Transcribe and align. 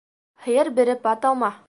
Һыйыр 0.45 0.71
биреп 0.81 1.07
ат 1.13 1.29
алма 1.33 1.55